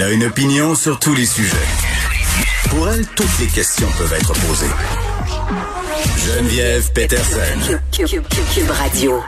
[0.00, 1.56] Elle a une opinion sur tous les sujets.
[2.70, 4.70] Pour elle, toutes les questions peuvent être posées.
[6.16, 7.78] Geneviève Peterson.
[7.92, 9.20] Cube Radio.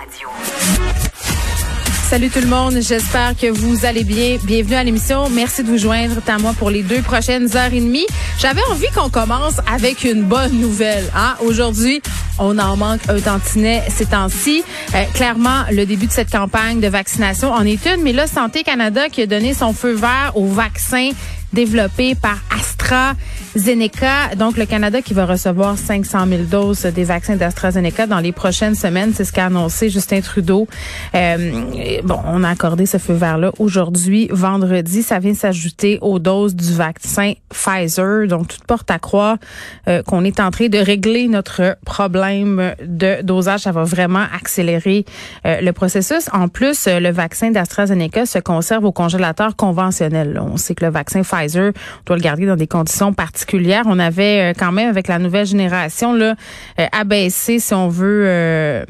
[2.09, 4.39] Salut tout le monde, j'espère que vous allez bien.
[4.45, 5.29] Bienvenue à l'émission.
[5.29, 8.07] Merci de vous joindre à moi pour les deux prochaines heures et demie.
[8.39, 11.04] J'avais envie qu'on commence avec une bonne nouvelle.
[11.14, 11.36] Hein?
[11.41, 12.00] Aujourd'hui,
[12.39, 14.65] on en manque un tantinet ces temps-ci.
[14.95, 18.62] Euh, clairement, le début de cette campagne de vaccination en est une, mais là, Santé
[18.62, 21.11] Canada qui a donné son feu vert au vaccin
[21.53, 22.39] développé par
[22.82, 24.34] AstraZeneca.
[24.36, 28.74] Donc, le Canada qui va recevoir 500 000 doses des vaccins d'AstraZeneca dans les prochaines
[28.74, 29.12] semaines.
[29.14, 30.66] C'est ce qu'a annoncé Justin Trudeau.
[31.14, 35.02] Euh, bon, on a accordé ce feu vert-là aujourd'hui, vendredi.
[35.02, 38.27] Ça vient s'ajouter aux doses du vaccin Pfizer.
[38.27, 39.36] Donc, toute porte à croire
[39.88, 43.60] euh, qu'on est en train de régler notre problème de dosage.
[43.60, 45.05] Ça va vraiment accélérer
[45.46, 46.28] euh, le processus.
[46.33, 50.41] En plus, le vaccin d'AstraZeneca se conserve au congélateur conventionnel.
[50.42, 53.84] On sait que le vaccin Pfizer, on doit le garder dans des conditions particulières.
[53.87, 56.34] On avait quand même, avec la nouvelle génération, là,
[56.92, 58.84] abaissé, si on veut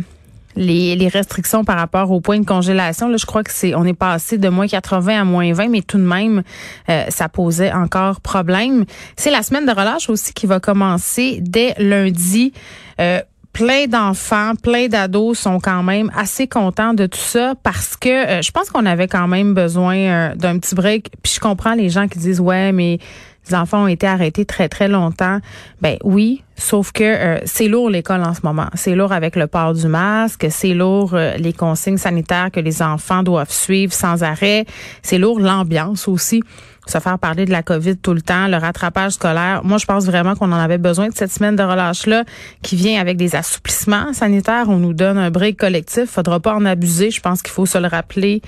[0.57, 3.09] les, les, restrictions par rapport au point de congélation.
[3.09, 5.83] Là, je crois que c'est on est passé de moins 80 à moins 20, mais
[5.83, 6.43] tout de même,
[6.89, 8.85] euh, ça posait encore problème.
[9.17, 12.53] C'est la semaine de relâche aussi qui va commencer dès lundi.
[13.01, 13.21] Euh,
[13.53, 18.43] plein d'enfants, plein d'ados sont quand même assez contents de tout ça parce que euh,
[18.43, 21.11] je pense qu'on avait quand même besoin d'un petit break.
[21.23, 22.99] Puis je comprends les gens qui disent ouais, mais
[23.49, 25.39] les enfants ont été arrêtés très très longtemps.
[25.81, 28.69] Ben oui, sauf que euh, c'est lourd l'école en ce moment.
[28.75, 32.83] C'est lourd avec le port du masque, c'est lourd euh, les consignes sanitaires que les
[32.83, 34.65] enfants doivent suivre sans arrêt,
[35.03, 36.43] c'est lourd l'ambiance aussi.
[36.87, 39.61] Se faire parler de la COVID tout le temps, le rattrapage scolaire.
[39.63, 42.25] Moi, je pense vraiment qu'on en avait besoin de cette semaine de relâche-là
[42.61, 44.65] qui vient avec des assouplissements sanitaires.
[44.67, 46.11] On nous donne un break collectif.
[46.11, 47.13] Faudra pas en abuser.
[47.13, 48.43] Je pense qu'il faut se le rappeler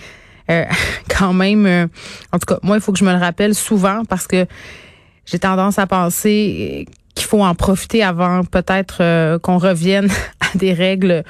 [0.51, 0.65] euh,
[1.09, 1.89] quand même.
[2.33, 4.47] en tout cas, moi, il faut que je me le rappelle souvent parce que
[5.27, 10.09] j'ai tendance à penser qu'il faut en profiter avant peut-être euh, qu'on revienne
[10.41, 11.25] à des règles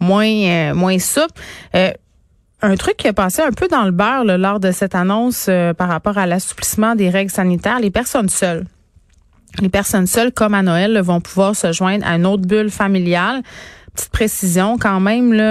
[0.00, 1.40] moins euh, moins souples.
[1.74, 1.90] Euh,
[2.60, 5.88] un truc qui a passé un peu dans le beurre lors de cette annonce par
[5.88, 8.66] rapport à l'assouplissement des règles sanitaires, les personnes seules.
[9.60, 13.42] Les personnes seules, comme à Noël, vont pouvoir se joindre à une autre bulle familiale
[13.94, 15.42] petite précision quand même là,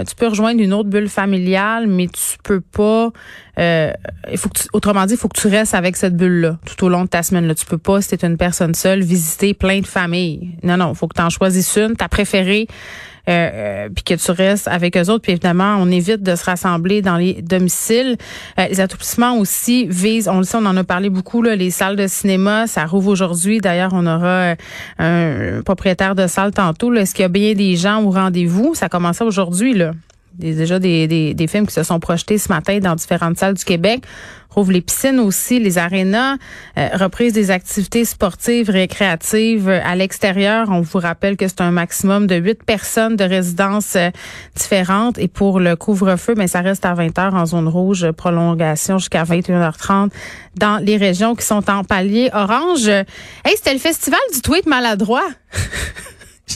[0.00, 3.10] euh, tu peux rejoindre une autre bulle familiale, mais tu peux pas.
[3.58, 3.92] Euh,
[4.30, 6.84] il faut que autrement dit, il faut que tu restes avec cette bulle là tout
[6.84, 7.46] au long de ta semaine.
[7.46, 10.56] Là, tu peux pas, si t'es une personne seule, visiter plein de familles.
[10.62, 12.68] Non, non, faut que tu en choisisses une, ta préférée.
[13.28, 15.22] Euh, euh, puis que tu restes avec eux autres.
[15.22, 18.16] Puis évidemment, on évite de se rassembler dans les domiciles.
[18.58, 21.70] Euh, les atoupissements aussi visent, on le sait, on en a parlé beaucoup, là, les
[21.70, 23.60] salles de cinéma, ça rouvre aujourd'hui.
[23.60, 24.54] D'ailleurs, on aura
[24.98, 26.92] un propriétaire de salle tantôt.
[26.94, 28.74] Est-ce qu'il y a bien des gens au rendez-vous?
[28.74, 29.92] Ça commence aujourd'hui, là
[30.38, 33.64] déjà des, des, des, films qui se sont projetés ce matin dans différentes salles du
[33.64, 34.04] Québec.
[34.50, 36.36] Rouvre les piscines aussi, les arénas,
[36.78, 40.68] euh, reprise des activités sportives, récréatives euh, à l'extérieur.
[40.70, 44.10] On vous rappelle que c'est un maximum de huit personnes de résidences euh,
[44.56, 45.18] différentes.
[45.18, 49.24] Et pour le couvre-feu, mais ça reste à 20 heures en zone rouge, prolongation jusqu'à
[49.24, 50.10] 21h30
[50.56, 52.88] dans les régions qui sont en palier orange.
[52.88, 55.28] Hey, c'était le festival du tweet maladroit.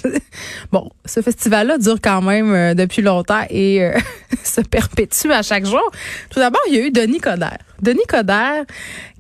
[0.72, 3.98] bon, ce festival-là dure quand même euh, depuis longtemps et euh,
[4.42, 5.82] se perpétue à chaque jour.
[6.30, 7.58] Tout d'abord, il y a eu Denis Coderre.
[7.80, 8.64] Denis Coderre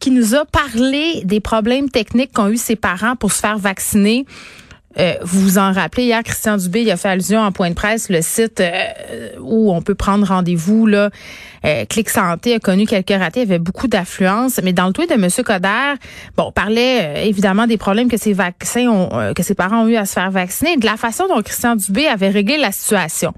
[0.00, 4.26] qui nous a parlé des problèmes techniques qu'ont eu ses parents pour se faire vacciner.
[4.98, 7.74] Euh, vous vous en rappelez, hier, Christian Dubé il a fait allusion en point de
[7.74, 8.86] presse, le site euh,
[9.40, 10.86] où on peut prendre rendez-vous.
[10.86, 11.10] là.
[11.64, 14.60] Euh, Clic Santé a connu quelques ratés, il y avait beaucoup d'affluence.
[14.62, 15.28] Mais dans le tweet de M.
[15.44, 15.94] Coder,
[16.36, 19.96] bon, on parlait évidemment des problèmes que ses vaccins ont, que ses parents ont eu
[19.96, 23.32] à se faire vacciner, de la façon dont Christian Dubé avait réglé la situation.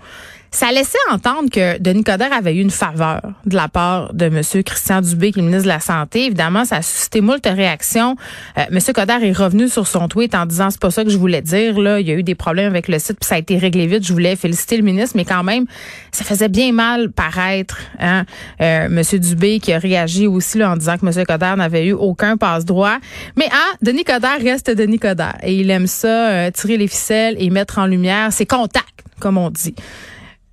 [0.55, 4.41] Ça laissait entendre que Denis Coderre avait eu une faveur de la part de M.
[4.63, 6.27] Christian Dubé, qui est le ministre de la Santé.
[6.27, 8.15] Évidemment, ça a suscité moult réactions.
[8.57, 8.79] Euh, M.
[8.95, 11.81] Coderre est revenu sur son tweet en disant c'est pas ça que je voulais dire.
[11.81, 13.89] Là, il y a eu des problèmes avec le site, puis ça a été réglé
[13.89, 14.07] vite.
[14.07, 15.65] Je voulais féliciter le ministre, mais quand même,
[16.13, 17.79] ça faisait bien mal paraître.
[17.99, 18.25] Hein?
[18.61, 19.03] Euh, M.
[19.19, 21.27] Dubé qui a réagi aussi là, en disant que M.
[21.27, 22.99] Coderre n'avait eu aucun passe-droit.
[23.37, 25.39] Mais ah, Denis Coderre reste Denis Coderre.
[25.43, 29.37] Et il aime ça, euh, tirer les ficelles et mettre en lumière ses contacts, comme
[29.37, 29.75] on dit.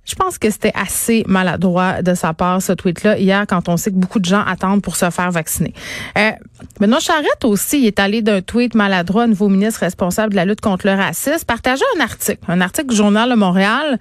[0.04, 3.90] Je pense que c'était assez maladroit de sa part, ce tweet-là, hier, quand on sait
[3.90, 5.72] que beaucoup de gens attendent pour se faire vacciner.
[6.18, 6.32] Euh,
[6.80, 10.60] Benoît Charette aussi il est allé d'un tweet maladroit, nouveau ministre responsable de la lutte
[10.60, 13.98] contre le racisme, partageait un article, un article du Journal de Montréal,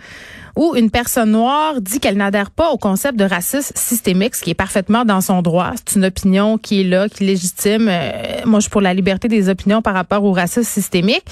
[0.55, 4.51] où une personne noire dit qu'elle n'adhère pas au concept de racisme systémique, ce qui
[4.51, 5.71] est parfaitement dans son droit.
[5.75, 7.87] C'est une opinion qui est là, qui est légitime.
[7.89, 11.25] Euh, moi, je suis pour la liberté des opinions par rapport au racisme systémique.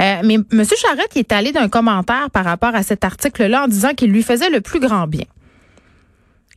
[0.00, 0.64] Euh, mais M.
[0.76, 4.50] Charette est allé d'un commentaire par rapport à cet article-là en disant qu'il lui faisait
[4.50, 5.26] le plus grand bien.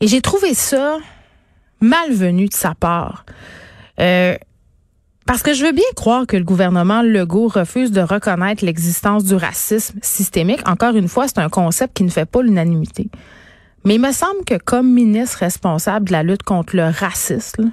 [0.02, 0.98] Et j'ai trouvé ça
[1.82, 3.26] malvenu de sa part.
[4.00, 4.36] Euh,
[5.26, 9.36] parce que je veux bien croire que le gouvernement Legault refuse de reconnaître l'existence du
[9.36, 10.68] racisme systémique.
[10.68, 13.10] Encore une fois, c'est un concept qui ne fait pas l'unanimité.
[13.86, 17.72] Mais il me semble que comme ministre responsable de la lutte contre le racisme,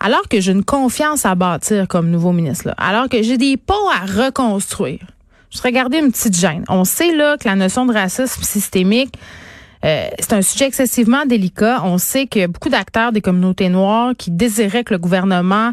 [0.00, 3.74] alors que j'ai une confiance à bâtir comme nouveau ministre, alors que j'ai des ponts
[3.90, 5.00] à reconstruire,
[5.50, 6.64] je serais gardé une petite gêne.
[6.68, 9.14] On sait là que la notion de racisme systémique,
[9.84, 11.82] euh, c'est un sujet excessivement délicat.
[11.84, 15.72] On sait que beaucoup d'acteurs des communautés noires qui désiraient que le gouvernement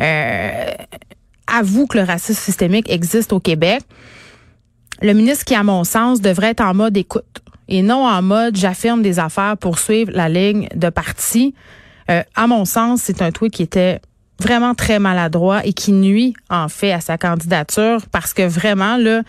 [0.00, 0.70] euh,
[1.46, 3.82] avoue que le racisme systémique existe au Québec.
[5.02, 7.24] Le ministre qui, à mon sens, devrait être en mode écoute
[7.68, 11.54] et non en mode j'affirme des affaires pour suivre la ligne de parti.
[12.10, 14.00] Euh, à mon sens, c'est un tweet qui était
[14.38, 19.22] vraiment très maladroit et qui nuit en fait à sa candidature parce que vraiment là,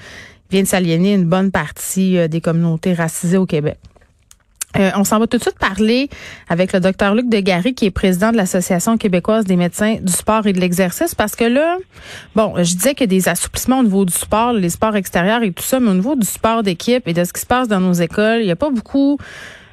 [0.49, 3.77] il vient de s'aliéner une bonne partie euh, des communautés racisées au Québec.
[4.75, 6.09] Euh, on s'en va tout de suite parler
[6.49, 10.45] avec le docteur Luc Degary, qui est président de l'Association québécoise des médecins du sport
[10.45, 11.77] et de l'exercice, parce que là,
[12.35, 15.41] bon, je disais qu'il y a des assouplissements au niveau du sport, les sports extérieurs
[15.41, 17.67] et tout ça, mais au niveau du sport d'équipe et de ce qui se passe
[17.67, 19.17] dans nos écoles, il n'y a pas beaucoup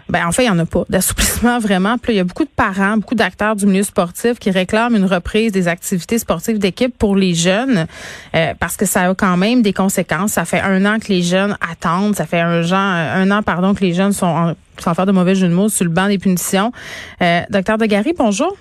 [0.09, 1.99] ben en fait, il y en a pas d'assouplissement vraiment.
[1.99, 5.07] Puis il y a beaucoup de parents, beaucoup d'acteurs du milieu sportif qui réclament une
[5.07, 7.87] reprise des activités sportives d'équipe pour les jeunes
[8.35, 10.33] euh, parce que ça a quand même des conséquences.
[10.33, 13.75] Ça fait un an que les jeunes attendent, ça fait un, genre, un an pardon
[13.75, 16.09] que les jeunes sont en, sans faire de mauvais jeu de mots sur le banc
[16.09, 16.73] des punitions.
[17.23, 18.57] Euh, docteur Degary, bonjour.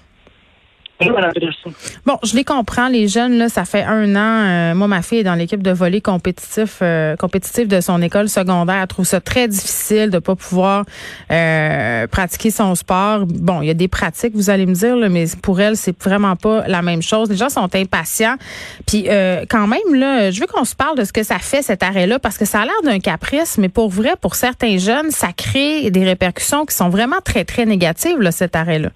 [2.06, 4.20] Bon, je les comprends, les jeunes, là, ça fait un an.
[4.20, 8.30] Euh, moi, ma fille est dans l'équipe de volley compétitif, euh, compétitif de son école
[8.30, 8.78] secondaire.
[8.82, 10.86] Elle trouve ça très difficile de pas pouvoir
[11.32, 13.26] euh, pratiquer son sport.
[13.26, 16.02] Bon, il y a des pratiques, vous allez me dire, là, mais pour elle, c'est
[16.02, 17.30] vraiment pas la même chose.
[17.30, 18.36] Les gens sont impatients.
[18.88, 19.08] Puis
[19.50, 22.20] quand même, là, je veux qu'on se parle de ce que ça fait cet arrêt-là,
[22.20, 25.90] parce que ça a l'air d'un caprice, mais pour vrai, pour certains jeunes, ça crée
[25.92, 28.90] des répercussions qui sont vraiment très, très négatives, là, cet arrêt-là.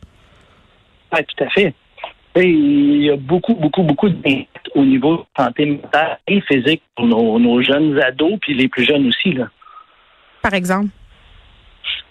[1.13, 1.73] Oui, tout à fait
[2.43, 7.05] il y a beaucoup, beaucoup, beaucoup d'impact au niveau de santé mentale et physique pour
[7.05, 9.33] nos, jeunes ados, puis les plus jeunes aussi.
[9.33, 9.47] Là.
[10.41, 10.89] Par exemple?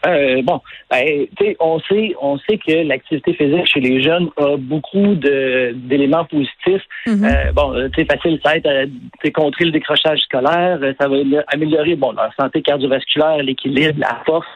[0.07, 1.27] Euh, bon, ben,
[1.59, 6.83] on sait, on sait que l'activité physique chez les jeunes a beaucoup d'éléments positifs.
[7.07, 7.25] Mm-hmm.
[7.25, 11.17] euh, bon, c'est facile, ça aide à contrer le décrochage scolaire, ça va
[11.49, 14.47] améliorer bon leur santé cardiovasculaire, l'équilibre, la force,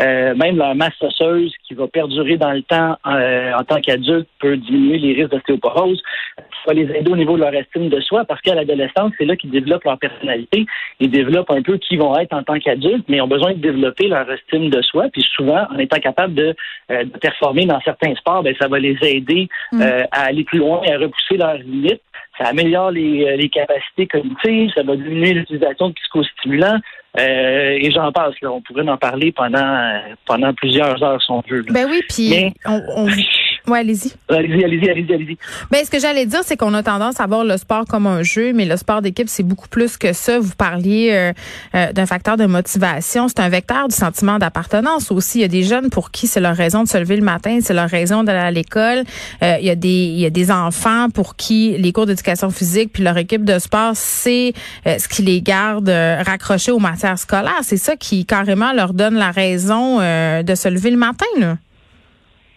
[0.00, 4.28] euh, même leur masse osseuse qui va perdurer dans le temps euh, en tant qu'adulte
[4.38, 6.02] peut diminuer les risques d'ostéoporose.
[6.36, 9.24] Ça va les aider au niveau de leur estime de soi parce qu'à l'adolescence, c'est
[9.24, 10.66] là qu'ils développent leur personnalité.
[11.00, 13.58] Ils développent un peu qui vont être en tant qu'adultes, mais ils ont besoin de
[13.58, 15.06] développer leur estime de soi.
[15.12, 16.54] Puis souvent, en étant capable de,
[16.90, 19.82] euh, performer dans certains sports, ben, ça va les aider mm.
[20.10, 22.02] à aller plus loin et à repousser leurs limites
[22.38, 26.78] ça améliore les, les, capacités cognitives, ça va diminuer l'utilisation de psychostimulants,
[27.18, 28.34] euh, et j'en passe.
[28.40, 28.52] Là.
[28.52, 31.64] On pourrait en parler pendant pendant plusieurs heures si on veut.
[31.68, 33.08] Ben oui, puis on, on...
[33.66, 34.12] Ouais, allez-y.
[34.28, 35.38] Allez-y, allez-y, allez-y, allez-y.
[35.70, 38.22] Ben, ce que j'allais dire, c'est qu'on a tendance à voir le sport comme un
[38.22, 40.38] jeu, mais le sport d'équipe, c'est beaucoup plus que ça.
[40.38, 41.32] Vous parliez euh,
[41.74, 43.28] euh, d'un facteur de motivation.
[43.28, 45.38] C'est un vecteur du sentiment d'appartenance aussi.
[45.38, 47.58] Il y a des jeunes pour qui c'est leur raison de se lever le matin,
[47.62, 49.04] c'est leur raison d'aller à l'école.
[49.42, 52.50] Euh, il y a des il y a des enfants pour qui les cours d'éducation
[52.50, 54.52] physique puis leur équipe de sport, c'est
[54.86, 57.60] ce qui les garde raccrochés aux matières scolaires.
[57.62, 61.26] C'est ça qui carrément leur donne la raison de se lever le matin.
[61.38, 61.56] Là.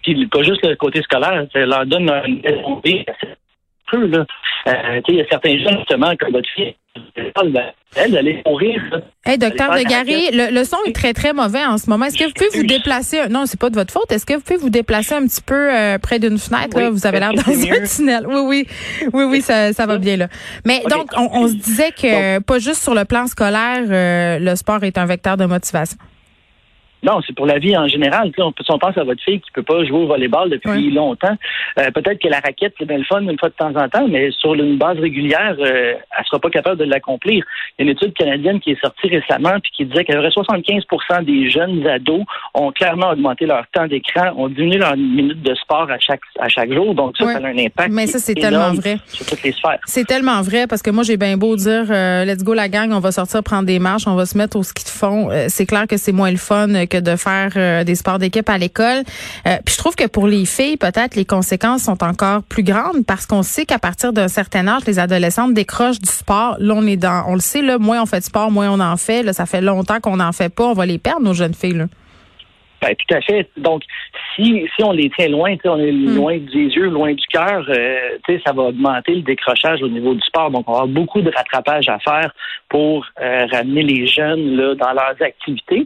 [0.04, 2.24] Puis pas juste le côté scolaire, ça leur donne un
[3.92, 4.26] peu, là.
[4.68, 6.74] Euh, il y a certains jeunes, justement, comme votre fille,
[7.96, 8.82] elle, allait mourir.
[9.26, 12.06] Hey, docteur de le, le, son est très, très mauvais en ce moment.
[12.06, 13.28] Est-ce que vous pouvez vous déplacer?
[13.30, 14.12] Non, c'est pas de votre faute.
[14.12, 16.80] Est-ce que vous pouvez vous déplacer un petit peu euh, près d'une fenêtre?
[16.80, 16.90] là?
[16.90, 18.26] Vous avez l'air dans un tunnel.
[18.28, 18.68] Oui, oui.
[19.12, 20.28] Oui, oui, ça, ça va bien, là.
[20.66, 24.56] Mais donc, on, on, se disait que pas juste sur le plan scolaire, euh, le
[24.56, 25.98] sport est un vecteur de motivation.
[27.04, 28.32] Non, c'est pour la vie en général.
[28.34, 31.36] Si on, on pense à votre fille qui peut pas jouer au volleyball depuis longtemps,
[31.80, 34.08] euh, peut-être que la raquette, c'est bien le fun une fois de temps en temps,
[34.08, 37.44] mais sur une base régulière, euh, elle sera pas capable de l'accomplir.
[37.78, 41.26] Il y a une étude canadienne qui est sortie récemment puis qui disait qu'à 75%
[41.26, 45.90] des jeunes ados ont clairement augmenté leur temps d'écran, ont diminué leur minute de sport
[45.90, 46.96] à chaque à chaque jour.
[46.96, 47.92] Donc ça, ça a un impact.
[47.92, 48.98] Mais ça, c'est tellement vrai.
[49.08, 49.80] Sur toutes les sphères.
[49.86, 52.92] C'est tellement vrai parce que moi, j'ai bien beau dire, euh, let's go la gang,
[52.92, 55.30] on va sortir prendre des marches, on va se mettre au ski de fond.
[55.32, 58.48] Euh, c'est clair que c'est moins le fun que de faire euh, des sports d'équipe
[58.50, 59.04] à l'école.
[59.48, 63.06] Euh, puis je trouve que pour les filles, peut-être les conséquences sont encore plus grandes
[63.08, 66.56] parce qu'on sait qu'à partir d'un certain âge, les adolescentes décrochent du sport.
[66.60, 68.80] Là, on est dans, on le sait, là, moins on fait de sport, moins on
[68.80, 69.24] en fait.
[69.24, 70.66] Là, ça fait longtemps qu'on n'en fait pas.
[70.66, 71.78] On va les perdre, nos jeunes filles.
[71.78, 71.86] Là.
[72.82, 73.50] Ben, tout à fait.
[73.58, 73.82] Donc,
[74.36, 76.16] si, si on les tient loin, on est hmm.
[76.16, 80.22] loin des yeux, loin du cœur, euh, ça va augmenter le décrochage au niveau du
[80.22, 80.52] sport.
[80.52, 82.32] Donc, on va avoir beaucoup de rattrapage à faire
[82.70, 83.06] pour
[83.52, 85.86] ramener les jeunes là, dans leurs activités.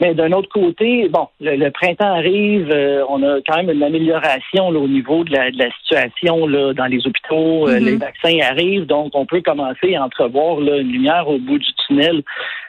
[0.00, 4.68] Mais d'un autre côté, bon, le, printemps arrive, euh, on a quand même une amélioration
[4.68, 7.84] au niveau de la, de la situation là, dans les hôpitaux, euh, mm-hmm.
[7.84, 11.66] les vaccins arrivent, donc on peut commencer à entrevoir là, une lumière au bout du
[11.86, 12.22] tunnel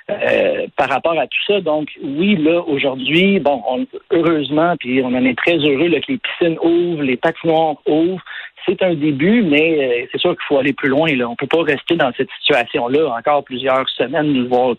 [0.10, 1.62] euh, par rapport à tout ça.
[1.62, 3.62] Donc oui, là, aujourd'hui, bon,
[4.10, 8.24] heureusement, puis on en est très heureux là, que les piscines ouvrent, les patinoires ouvrent.
[8.66, 11.16] C'est un début, mais c'est sûr qu'il faut aller plus loin.
[11.16, 11.30] Là.
[11.30, 14.76] On peut pas rester dans cette situation-là encore plusieurs semaines, voire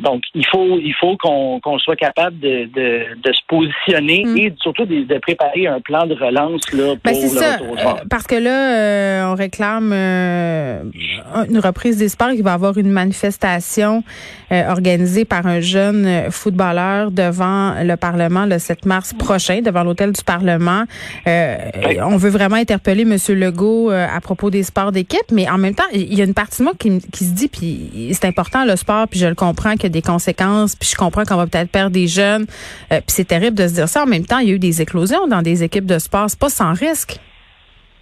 [0.00, 4.36] donc, il faut, il faut qu'on soit capable de, de, se positionner mm.
[4.38, 8.26] et surtout de, préparer un plan de relance là, ben, pour le ça, euh, parce
[8.26, 10.82] que là, euh, on réclame euh,
[11.48, 12.30] une reprise des sports.
[12.32, 14.02] Il va y avoir une manifestation
[14.50, 20.24] organisée par un jeune footballeur devant le Parlement le 7 mars prochain, devant l'hôtel du
[20.24, 20.84] Parlement.
[21.26, 23.16] On veut vraiment interpeller M.
[23.38, 26.58] Legault à propos des sports d'équipe, mais en même temps, il y a une partie
[26.58, 29.76] de moi qui, qui se dit, puis c'est important le sport, puis je le comprends
[29.76, 32.46] que des conséquences, puis je comprends qu'on va peut-être perdre des jeunes,
[32.92, 34.02] euh, puis c'est terrible de se dire ça.
[34.02, 36.38] En même temps, il y a eu des éclosions dans des équipes de sport, c'est
[36.38, 37.18] pas sans risque.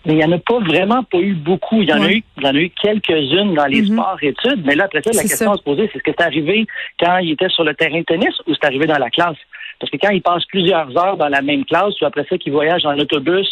[0.07, 1.83] Mais il n'y en a pas vraiment pas eu beaucoup.
[1.83, 3.92] Il y en a eu, il y en a eu quelques-unes dans les mhm.
[3.92, 4.64] sports études.
[4.64, 6.66] Mais là, après ça, la question à se poser, c'est ce que c'est arrivé
[6.99, 9.37] quand il était sur le terrain de tennis ou c'est arrivé dans la classe?
[9.80, 12.52] Parce que quand il passe plusieurs heures dans la même classe, ou après ça, qu'il
[12.52, 13.47] voyage en autobus,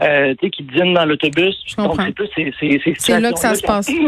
[0.00, 1.56] euh, tu sais, qu'il dîne dans l'autobus.
[1.76, 2.28] Donc, c'est plus
[2.98, 3.90] C'est là que ça se passe.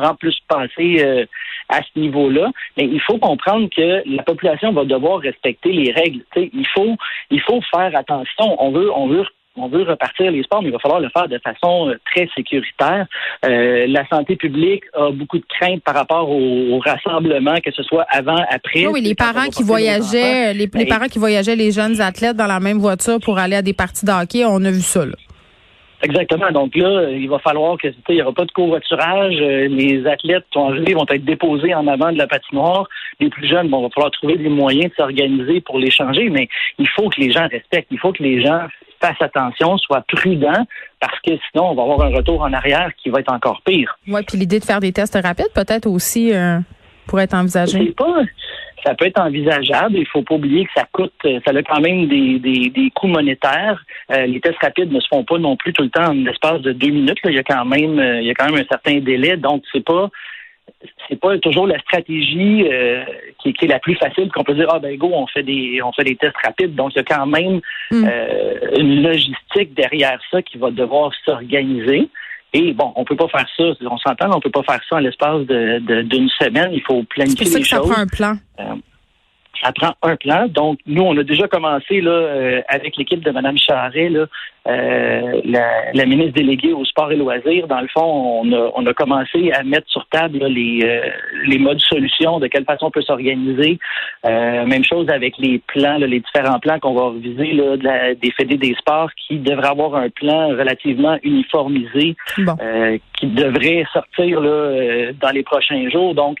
[0.00, 1.26] rend plus penser euh,
[1.70, 2.50] à ce niveau-là.
[2.76, 6.20] Mais il faut comprendre que la population va devoir respecter les règles.
[6.36, 6.96] il faut,
[7.30, 8.56] il faut faire attention.
[8.58, 9.24] On veut, on veut
[9.56, 12.28] on veut repartir les sports, mais il va falloir le faire de façon euh, très
[12.36, 13.06] sécuritaire.
[13.44, 18.06] Euh, la santé publique a beaucoup de craintes par rapport au, rassemblement, que ce soit
[18.08, 18.86] avant, après.
[18.86, 22.60] Oui, les parents qui voyageaient, les, les, parents qui voyageaient les jeunes athlètes dans la
[22.60, 25.04] même voiture pour aller à des parties de hockey, on a vu ça.
[25.04, 25.12] Là.
[26.02, 26.50] Exactement.
[26.50, 29.36] Donc là, il va falloir que il n'y aura pas de covoiturage.
[29.40, 32.88] Euh, les athlètes qui vont vont être déposés en avant de la patinoire.
[33.20, 36.30] Les plus jeunes, bon, il va falloir trouver des moyens de s'organiser pour les changer,
[36.30, 37.88] mais il faut que les gens respectent.
[37.90, 38.66] Il faut que les gens
[39.00, 40.66] fassent attention, soient prudents,
[41.00, 43.98] parce que sinon, on va avoir un retour en arrière qui va être encore pire.
[44.06, 46.58] Oui, puis l'idée de faire des tests rapides, peut-être aussi, euh,
[47.06, 47.92] pourrait être envisagée.
[47.92, 48.22] pas
[48.84, 49.96] ça peut être envisageable.
[49.96, 53.08] Il faut pas oublier que ça coûte, ça a quand même des, des, des coûts
[53.08, 53.84] monétaires.
[54.10, 56.60] Euh, les tests rapides ne se font pas non plus tout le temps en l'espace
[56.62, 57.18] de deux minutes.
[57.24, 59.36] Il y a quand même, euh, il y a quand même un certain délai.
[59.36, 60.10] Donc c'est pas,
[61.08, 63.04] c'est pas toujours la stratégie euh,
[63.42, 65.80] qui, qui, est la plus facile qu'on peut dire ah ben go on fait des
[65.82, 67.60] on fait des tests rapides donc il y a quand même
[67.90, 68.08] mm.
[68.78, 72.08] une logistique derrière ça qui va devoir s'organiser
[72.52, 73.64] et bon, on peut pas faire ça.
[73.88, 76.70] On s'entend, on peut pas faire ça en l'espace de, d'une semaine.
[76.72, 77.68] Il faut planifier les choses.
[77.68, 78.36] ça prend un plan.
[78.58, 78.74] Euh,
[79.62, 80.46] ça prend un plan.
[80.48, 84.26] Donc, nous, on a déjà commencé là euh, avec l'équipe de Mme Charret, là,
[84.68, 85.40] euh,
[85.94, 87.66] la, ministre déléguée au sport et loisirs.
[87.66, 91.10] Dans le fond, on a, on a commencé à mettre sur table les, euh,
[91.46, 93.78] les modes solutions, de quelle façon on peut s'organiser.
[94.24, 98.30] même chose avec les plans, les différents plans qu'on va reviser là, de la, des
[98.32, 102.16] fédés des sports qui devraient avoir un plan relativement uniformisé
[103.16, 106.14] qui devrait sortir là, dans les prochains jours.
[106.14, 106.38] Donc,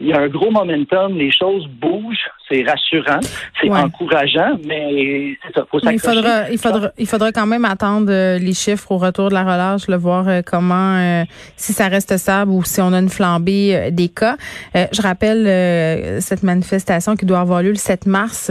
[0.00, 3.20] il y a un gros momentum, les choses bougent, c'est rassurant,
[3.60, 8.10] c'est encourageant, mais c'est ça, faut il faudra, il faudra, il faudra quand même attendre
[8.10, 11.24] euh, les chiffres au retour de la relâche, le voir euh, comment, euh,
[11.56, 14.36] si ça reste stable ou si on a une flambée des cas.
[14.74, 18.50] je rappelle cette manifestation qui doit avoir lieu le 7 mars.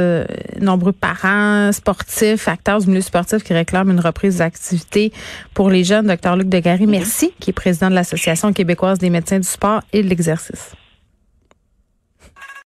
[0.62, 5.12] nombreux parents, sportifs, acteurs du milieu sportif qui réclament une reprise d'activité
[5.54, 6.08] pour les jeunes.
[6.08, 6.90] Docteur Luc Degary, mm-hmm.
[6.90, 10.76] merci, qui est président de l'Association québécoise des médecins du sport et de l'exercice.